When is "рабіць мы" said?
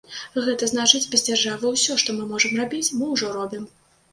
2.63-3.11